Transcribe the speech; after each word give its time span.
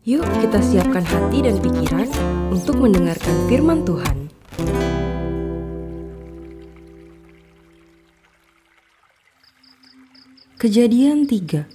Yuk 0.00 0.24
kita 0.40 0.64
siapkan 0.64 1.04
hati 1.04 1.44
dan 1.44 1.60
pikiran 1.60 2.08
untuk 2.48 2.80
mendengarkan 2.80 3.36
firman 3.52 3.84
Tuhan. 3.84 4.32
Kejadian 10.56 11.28
3 11.28 11.68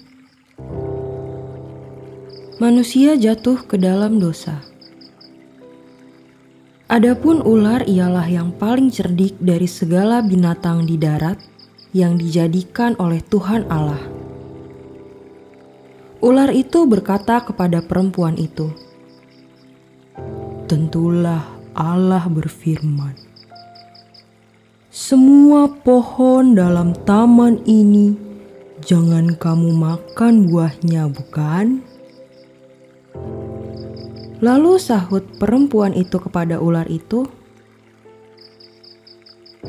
Manusia 2.58 3.14
jatuh 3.14 3.62
ke 3.70 3.78
dalam 3.78 4.18
dosa. 4.18 4.58
Adapun 6.90 7.46
ular 7.46 7.86
ialah 7.86 8.26
yang 8.26 8.58
paling 8.58 8.90
cerdik 8.90 9.38
dari 9.38 9.70
segala 9.70 10.26
binatang 10.26 10.90
di 10.90 10.98
darat 10.98 11.38
yang 11.94 12.18
dijadikan 12.18 12.98
oleh 12.98 13.22
Tuhan 13.22 13.70
Allah. 13.70 14.15
Ular 16.26 16.50
itu 16.50 16.90
berkata 16.90 17.38
kepada 17.46 17.86
perempuan 17.86 18.34
itu, 18.42 18.74
"Tentulah 20.66 21.46
Allah 21.78 22.26
berfirman, 22.26 23.14
semua 24.90 25.70
pohon 25.70 26.58
dalam 26.58 26.98
taman 27.06 27.62
ini 27.70 28.18
jangan 28.82 29.38
kamu 29.38 29.70
makan 29.78 30.50
buahnya, 30.50 31.14
bukan?" 31.14 31.86
Lalu 34.42 34.82
sahut 34.82 35.22
perempuan 35.38 35.94
itu 35.94 36.18
kepada 36.18 36.58
ular 36.58 36.90
itu, 36.90 37.30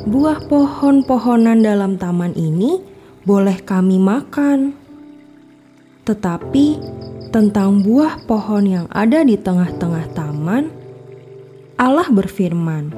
"Buah 0.08 0.40
pohon-pohonan 0.48 1.60
dalam 1.60 2.00
taman 2.00 2.32
ini 2.32 2.80
boleh 3.28 3.60
kami 3.60 4.00
makan, 4.00 4.85
tetapi 6.06 6.78
tentang 7.34 7.82
buah 7.82 8.22
pohon 8.24 8.64
yang 8.64 8.86
ada 8.94 9.26
di 9.26 9.34
tengah-tengah 9.34 10.14
taman, 10.14 10.70
Allah 11.76 12.06
berfirman, 12.08 12.94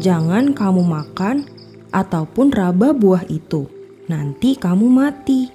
'Jangan 0.00 0.56
kamu 0.56 0.82
makan 0.82 1.44
ataupun 1.92 2.50
raba 2.50 2.96
buah 2.96 3.28
itu, 3.28 3.68
nanti 4.08 4.56
kamu 4.56 4.88
mati.'" 4.88 5.52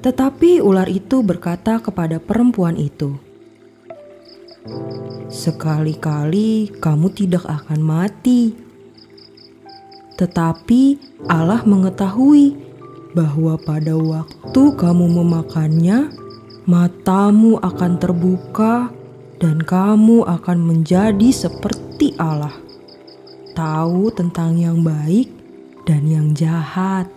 Tetapi 0.00 0.64
ular 0.64 0.88
itu 0.88 1.20
berkata 1.20 1.78
kepada 1.84 2.16
perempuan 2.16 2.80
itu, 2.80 3.20
Sekali-kali 5.28 6.72
kamu 6.80 7.12
tidak 7.12 7.44
akan 7.44 7.80
mati, 7.84 8.56
tetapi 10.16 10.98
Allah 11.28 11.62
mengetahui 11.68 12.67
bahwa 13.18 13.58
pada 13.58 13.98
waktu 13.98 14.62
kamu 14.78 15.10
memakannya, 15.18 16.14
matamu 16.70 17.58
akan 17.58 17.98
terbuka 17.98 18.94
dan 19.42 19.58
kamu 19.58 20.22
akan 20.22 20.58
menjadi 20.62 21.34
seperti 21.34 22.14
Allah, 22.14 22.54
tahu 23.58 24.14
tentang 24.14 24.54
yang 24.54 24.86
baik 24.86 25.26
dan 25.82 26.06
yang 26.06 26.30
jahat. 26.30 27.10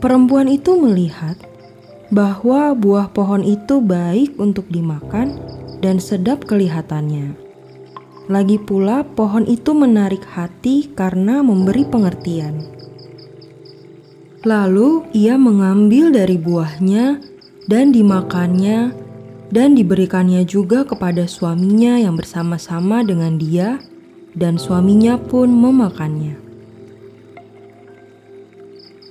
Perempuan 0.00 0.48
itu 0.48 0.72
melihat 0.80 1.36
bahwa 2.08 2.72
buah 2.72 3.12
pohon 3.12 3.44
itu 3.44 3.84
baik 3.84 4.40
untuk 4.40 4.64
dimakan 4.72 5.36
dan 5.84 6.00
sedap 6.00 6.48
kelihatannya. 6.48 7.36
Lagi 8.32 8.56
pula, 8.56 9.04
pohon 9.04 9.44
itu 9.44 9.76
menarik 9.76 10.24
hati 10.32 10.88
karena 10.96 11.44
memberi 11.44 11.84
pengertian. 11.84 12.79
Lalu 14.40 15.04
ia 15.12 15.36
mengambil 15.36 16.08
dari 16.08 16.40
buahnya 16.40 17.20
dan 17.68 17.92
dimakannya, 17.92 18.96
dan 19.52 19.76
diberikannya 19.76 20.48
juga 20.48 20.88
kepada 20.88 21.28
suaminya 21.28 22.00
yang 22.00 22.16
bersama-sama 22.16 23.04
dengan 23.04 23.36
dia, 23.36 23.84
dan 24.32 24.56
suaminya 24.56 25.20
pun 25.20 25.52
memakannya. 25.52 26.40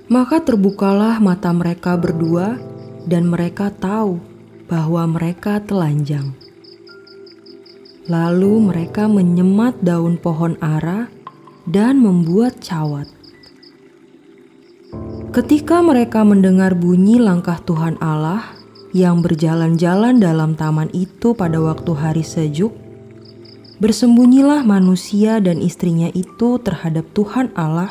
Maka 0.10 0.42
terbukalah 0.42 1.22
mata 1.22 1.54
mereka 1.54 1.94
berdua, 1.94 2.58
dan 3.06 3.30
mereka 3.30 3.70
tahu 3.70 4.18
bahwa 4.66 5.06
mereka 5.06 5.62
telanjang. 5.62 6.34
Lalu 8.10 8.74
mereka 8.74 9.06
menyemat 9.06 9.78
daun 9.86 10.18
pohon 10.18 10.58
ara 10.58 11.06
dan 11.70 12.02
membuat 12.02 12.58
cawat. 12.58 13.19
Ketika 15.40 15.80
mereka 15.80 16.28
mendengar 16.28 16.76
bunyi 16.76 17.16
langkah 17.16 17.64
Tuhan 17.64 17.96
Allah 18.04 18.44
yang 18.92 19.24
berjalan-jalan 19.24 20.20
dalam 20.20 20.60
taman 20.60 20.92
itu 20.92 21.32
pada 21.32 21.64
waktu 21.64 21.96
hari 21.96 22.28
sejuk, 22.28 22.76
bersembunyilah 23.80 24.68
manusia 24.68 25.40
dan 25.40 25.64
istrinya 25.64 26.12
itu 26.12 26.60
terhadap 26.60 27.08
Tuhan 27.16 27.56
Allah 27.56 27.88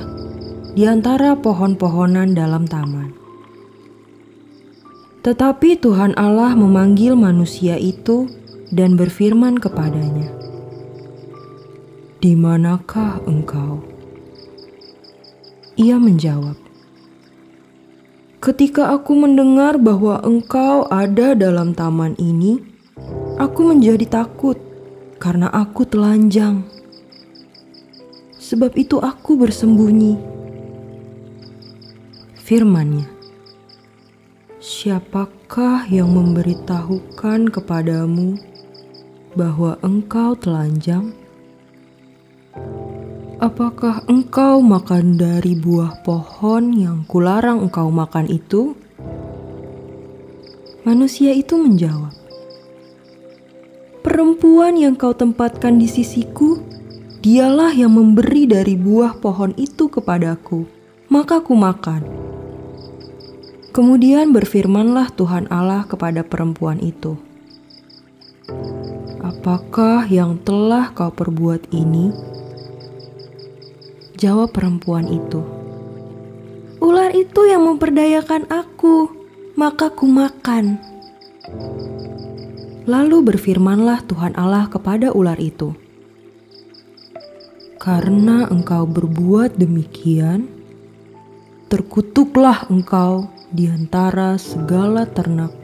di 0.77 0.85
antara 0.85 1.41
pohon-pohonan 1.41 2.37
dalam 2.37 2.69
taman. 2.69 3.17
Tetapi 5.25 5.81
Tuhan 5.81 6.21
Allah 6.21 6.53
memanggil 6.53 7.17
manusia 7.17 7.81
itu 7.81 8.29
dan 8.69 9.01
berfirman 9.01 9.57
kepadanya, 9.57 10.29
"Di 12.21 12.37
manakah 12.37 13.25
engkau?" 13.25 13.81
Ia 15.81 15.97
menjawab, 15.97 16.68
"Ketika 18.39 18.95
aku 18.95 19.19
mendengar 19.19 19.83
bahwa 19.83 20.23
engkau 20.23 20.87
ada 20.87 21.35
dalam 21.35 21.75
taman 21.75 22.15
ini, 22.23 22.63
aku 23.35 23.75
menjadi 23.75 24.23
takut 24.23 24.55
karena 25.19 25.51
aku 25.51 25.83
telanjang. 25.83 26.63
Sebab 28.39 28.79
itu 28.79 29.03
aku 29.03 29.35
bersembunyi." 29.35 30.15
Firman-Nya, 32.47 33.11
"Siapakah 34.63 35.91
yang 35.91 36.15
memberitahukan 36.15 37.53
kepadamu 37.53 38.39
bahwa 39.35 39.77
engkau 39.85 40.33
telanjang? 40.39 41.13
Apakah 43.39 44.03
engkau 44.11 44.59
makan 44.59 45.15
dari 45.15 45.55
buah 45.55 46.03
pohon 46.03 46.75
yang 46.75 47.07
kularang 47.07 47.63
engkau 47.63 47.87
makan 47.87 48.27
itu? 48.27 48.75
Manusia 50.83 51.31
itu 51.31 51.55
menjawab, 51.55 52.11
"Perempuan 54.03 54.75
yang 54.75 54.99
kau 54.99 55.15
tempatkan 55.15 55.79
di 55.79 55.87
sisiku, 55.87 56.59
dialah 57.23 57.71
yang 57.71 57.95
memberi 57.95 58.51
dari 58.51 58.75
buah 58.75 59.23
pohon 59.23 59.55
itu 59.55 59.87
kepadaku, 59.87 60.67
maka 61.07 61.39
ku 61.39 61.55
makan." 61.55 62.03
Kemudian 63.71 64.35
berfirmanlah 64.35 65.15
Tuhan 65.15 65.47
Allah 65.47 65.87
kepada 65.87 66.27
perempuan 66.27 66.83
itu, 66.83 67.15
Apakah 69.23 70.11
yang 70.11 70.43
telah 70.43 70.91
kau 70.91 71.15
perbuat 71.15 71.71
ini? 71.71 72.38
Jawab 74.19 74.51
perempuan 74.51 75.07
itu, 75.07 75.47
Ular 76.83 77.15
itu 77.15 77.47
yang 77.47 77.71
memperdayakan 77.71 78.51
aku, 78.51 79.07
maka 79.55 79.95
ku 79.95 80.11
makan. 80.11 80.75
Lalu 82.83 83.23
berfirmanlah 83.31 84.03
Tuhan 84.11 84.35
Allah 84.35 84.67
kepada 84.67 85.15
ular 85.15 85.39
itu, 85.39 85.71
Karena 87.79 88.51
engkau 88.51 88.91
berbuat 88.91 89.55
demikian, 89.55 90.51
terkutuklah 91.71 92.67
engkau 92.75 93.31
di 93.55 93.71
antara 93.71 94.35
segala 94.35 95.07
ternak 95.07 95.55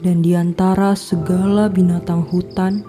dan 0.00 0.24
di 0.24 0.32
antara 0.32 0.96
segala 0.96 1.68
binatang 1.68 2.24
hutan, 2.24 2.80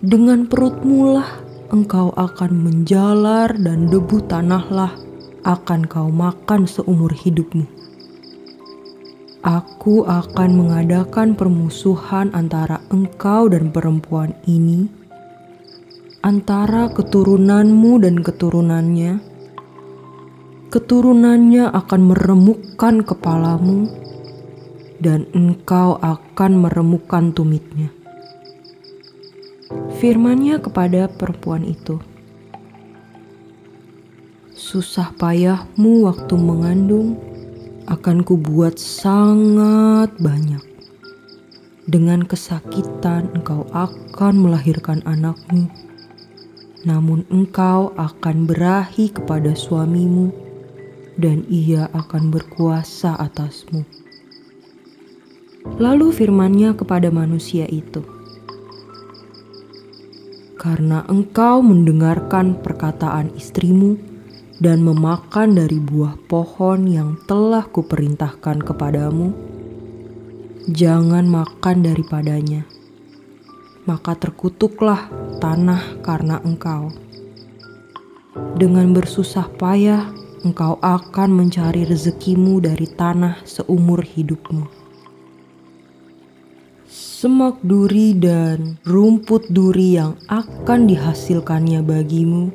dengan 0.00 0.48
perutmu 0.48 1.20
lah 1.20 1.45
engkau 1.70 2.14
akan 2.14 2.52
menjalar 2.62 3.50
dan 3.58 3.90
debu 3.90 4.22
tanahlah 4.30 4.94
akan 5.42 5.86
kau 5.86 6.10
makan 6.10 6.66
seumur 6.66 7.10
hidupmu. 7.10 7.66
Aku 9.46 10.02
akan 10.02 10.50
mengadakan 10.58 11.38
permusuhan 11.38 12.34
antara 12.34 12.82
engkau 12.90 13.46
dan 13.46 13.70
perempuan 13.70 14.34
ini, 14.42 14.90
antara 16.26 16.90
keturunanmu 16.90 18.02
dan 18.02 18.26
keturunannya. 18.26 19.22
Keturunannya 20.66 21.70
akan 21.70 22.00
meremukkan 22.10 23.06
kepalamu, 23.06 23.86
dan 24.98 25.30
engkau 25.30 25.94
akan 26.02 26.66
meremukan 26.66 27.30
tumitnya. 27.30 27.95
Firmannya 29.96 30.60
kepada 30.60 31.08
perempuan 31.08 31.64
itu, 31.64 31.96
Susah 34.52 35.12
payahmu 35.16 36.04
waktu 36.04 36.34
mengandung 36.36 37.16
akan 37.88 38.20
kubuat 38.20 38.76
sangat 38.76 40.12
banyak. 40.20 40.60
dengan 41.86 42.26
kesakitan 42.26 43.30
engkau 43.30 43.62
akan 43.70 44.34
melahirkan 44.42 45.06
anakmu, 45.06 45.70
namun 46.82 47.22
engkau 47.30 47.94
akan 47.94 48.42
berahi 48.42 49.06
kepada 49.14 49.54
suamimu, 49.54 50.34
dan 51.14 51.46
ia 51.46 51.86
akan 51.94 52.34
berkuasa 52.34 53.14
atasmu. 53.22 53.86
Lalu 55.78 56.10
firmannya 56.10 56.74
kepada 56.74 57.10
manusia 57.14 57.70
itu, 57.70 58.15
"Karena 60.66 61.06
engkau 61.06 61.62
mendengarkan 61.62 62.58
perkataan 62.58 63.30
istrimu 63.38 63.94
dan 64.58 64.82
memakan 64.82 65.54
dari 65.54 65.78
buah 65.78 66.18
pohon 66.26 66.90
yang 66.90 67.22
telah 67.30 67.62
kuperintahkan 67.70 68.66
kepadamu, 68.66 69.30
jangan 70.66 71.22
makan 71.30 71.86
daripadanya, 71.86 72.66
maka 73.86 74.18
terkutuklah 74.18 75.06
tanah 75.38 76.02
karena 76.02 76.42
engkau. 76.42 76.90
Dengan 78.58 78.90
bersusah 78.90 79.46
payah, 79.54 80.10
engkau 80.42 80.82
akan 80.82 81.30
mencari 81.46 81.86
rezekimu 81.86 82.58
dari 82.58 82.90
tanah 82.90 83.38
seumur 83.46 84.02
hidupmu." 84.02 84.75
Semak 87.16 87.64
duri 87.64 88.12
dan 88.12 88.76
rumput 88.84 89.48
duri 89.48 89.96
yang 89.96 90.20
akan 90.28 90.84
dihasilkannya 90.84 91.80
bagimu, 91.80 92.52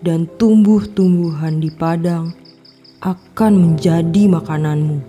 dan 0.00 0.24
tumbuh-tumbuhan 0.40 1.60
di 1.60 1.68
padang 1.68 2.32
akan 3.04 3.52
menjadi 3.52 4.32
makananmu. 4.32 5.04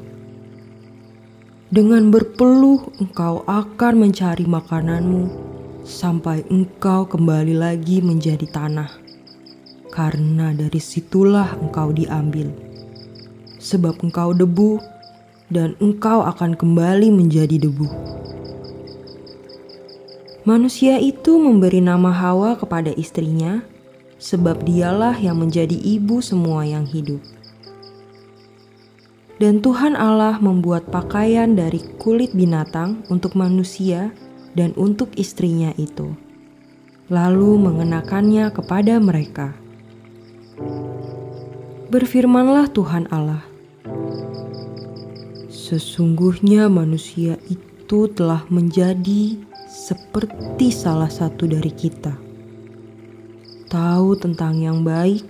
Dengan 1.72 2.12
berpeluh, 2.12 2.92
engkau 3.00 3.48
akan 3.48 3.94
mencari 3.96 4.44
makananmu 4.44 5.32
sampai 5.88 6.44
engkau 6.52 7.08
kembali 7.08 7.56
lagi 7.56 8.04
menjadi 8.04 8.52
tanah, 8.52 8.92
karena 9.96 10.52
dari 10.52 10.84
situlah 10.84 11.56
engkau 11.56 11.96
diambil, 11.96 12.52
sebab 13.64 13.96
engkau 14.04 14.36
debu, 14.36 14.76
dan 15.48 15.80
engkau 15.80 16.20
akan 16.28 16.60
kembali 16.60 17.16
menjadi 17.16 17.56
debu. 17.56 18.20
Manusia 20.42 20.98
itu 20.98 21.38
memberi 21.38 21.86
nama 21.86 22.10
Hawa 22.10 22.58
kepada 22.58 22.90
istrinya, 22.98 23.62
sebab 24.18 24.66
dialah 24.66 25.14
yang 25.14 25.38
menjadi 25.38 25.78
ibu 25.78 26.18
semua 26.18 26.66
yang 26.66 26.82
hidup. 26.82 27.22
Dan 29.38 29.62
Tuhan 29.62 29.94
Allah 29.94 30.42
membuat 30.42 30.90
pakaian 30.90 31.54
dari 31.54 31.86
kulit 32.02 32.34
binatang 32.34 33.06
untuk 33.14 33.38
manusia 33.38 34.10
dan 34.58 34.74
untuk 34.82 35.14
istrinya 35.14 35.78
itu, 35.78 36.18
lalu 37.06 37.62
mengenakannya 37.62 38.50
kepada 38.50 38.98
mereka. 38.98 39.54
Berfirmanlah 41.94 42.74
Tuhan 42.74 43.06
Allah, 43.14 43.46
"Sesungguhnya 45.54 46.66
manusia 46.66 47.38
itu 47.92 48.08
telah 48.08 48.48
menjadi..." 48.48 49.52
seperti 49.72 50.68
salah 50.68 51.08
satu 51.08 51.48
dari 51.48 51.72
kita. 51.72 52.12
Tahu 53.72 54.20
tentang 54.20 54.60
yang 54.60 54.84
baik 54.84 55.24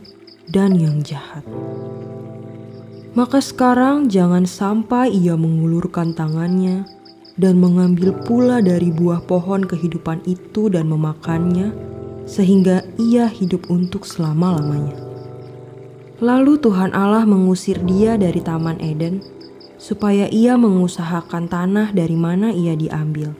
dan 0.50 0.74
yang 0.74 1.06
jahat. 1.06 1.46
Maka 3.14 3.38
sekarang 3.38 4.10
jangan 4.10 4.50
sampai 4.50 5.14
ia 5.14 5.38
mengulurkan 5.38 6.18
tangannya 6.18 6.90
dan 7.38 7.62
mengambil 7.62 8.18
pula 8.26 8.66
dari 8.66 8.90
buah 8.90 9.22
pohon 9.30 9.62
kehidupan 9.62 10.26
itu 10.26 10.74
dan 10.74 10.90
memakannya, 10.90 11.70
sehingga 12.26 12.82
ia 12.98 13.30
hidup 13.30 13.70
untuk 13.70 14.10
selama-lamanya. 14.10 14.98
Lalu 16.18 16.58
Tuhan 16.58 16.98
Allah 16.98 17.30
mengusir 17.30 17.78
dia 17.86 18.18
dari 18.18 18.42
Taman 18.42 18.82
Eden, 18.82 19.22
supaya 19.82 20.30
ia 20.30 20.54
mengusahakan 20.54 21.50
tanah 21.50 21.90
dari 21.90 22.14
mana 22.14 22.54
ia 22.54 22.78
diambil 22.78 23.34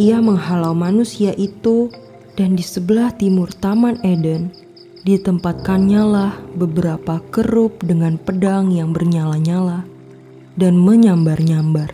ia 0.00 0.24
menghalau 0.24 0.72
manusia 0.72 1.36
itu 1.36 1.92
dan 2.32 2.56
di 2.56 2.64
sebelah 2.64 3.12
timur 3.12 3.52
Taman 3.52 4.00
Eden 4.00 4.48
ditempatkannya 5.04 6.02
lah 6.02 6.32
beberapa 6.56 7.20
kerup 7.28 7.84
dengan 7.84 8.16
pedang 8.16 8.72
yang 8.72 8.96
bernyala-nyala 8.96 9.84
dan 10.56 10.80
menyambar-nyambar 10.80 11.92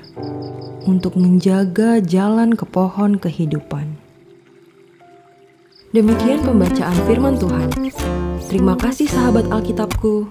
untuk 0.84 1.16
menjaga 1.16 2.00
jalan 2.00 2.56
ke 2.56 2.64
pohon 2.64 3.20
kehidupan. 3.20 3.96
Demikian 5.92 6.44
pembacaan 6.44 6.98
firman 7.08 7.40
Tuhan. 7.40 7.68
Terima 8.48 8.76
kasih 8.76 9.08
sahabat 9.08 9.48
Alkitabku. 9.48 10.28